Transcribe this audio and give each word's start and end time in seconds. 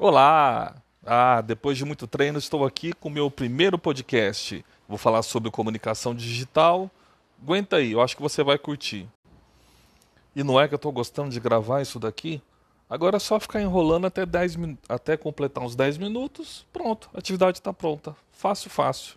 Olá! 0.00 0.76
Ah, 1.04 1.40
depois 1.40 1.76
de 1.76 1.84
muito 1.84 2.06
treino, 2.06 2.38
estou 2.38 2.64
aqui 2.64 2.92
com 2.92 3.08
o 3.08 3.10
meu 3.10 3.28
primeiro 3.28 3.76
podcast. 3.76 4.64
Vou 4.88 4.96
falar 4.96 5.22
sobre 5.22 5.50
comunicação 5.50 6.14
digital. 6.14 6.88
Aguenta 7.42 7.78
aí, 7.78 7.90
eu 7.90 8.00
acho 8.00 8.14
que 8.14 8.22
você 8.22 8.44
vai 8.44 8.56
curtir. 8.56 9.08
E 10.36 10.44
não 10.44 10.60
é 10.60 10.68
que 10.68 10.74
eu 10.74 10.76
estou 10.76 10.92
gostando 10.92 11.30
de 11.30 11.40
gravar 11.40 11.82
isso 11.82 11.98
daqui? 11.98 12.40
Agora 12.88 13.16
é 13.16 13.18
só 13.18 13.40
ficar 13.40 13.60
enrolando 13.60 14.06
até, 14.06 14.24
10 14.24 14.56
até 14.88 15.16
completar 15.16 15.64
uns 15.64 15.74
10 15.74 15.98
minutos. 15.98 16.64
Pronto, 16.72 17.10
a 17.12 17.18
atividade 17.18 17.58
está 17.58 17.72
pronta. 17.72 18.14
Fácil, 18.30 18.70
fácil. 18.70 19.16